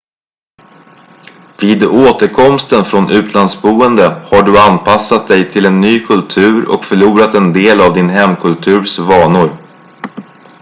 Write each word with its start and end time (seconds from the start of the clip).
vid 1.61 1.83
återkomsten 1.85 2.85
från 2.85 3.11
utlandsboende 3.11 4.03
har 4.31 4.43
du 4.43 4.59
anpassat 4.59 5.27
dig 5.27 5.51
till 5.51 5.65
en 5.65 5.81
ny 5.81 5.99
kultur 6.05 6.69
och 6.69 6.85
förlorat 6.85 7.35
en 7.35 7.53
del 7.53 7.81
av 7.81 7.93
din 7.93 8.09
hemkulturs 8.09 8.99
vanor 8.99 9.57